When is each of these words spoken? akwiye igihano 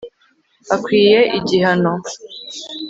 akwiye 0.75 1.19
igihano 1.37 1.91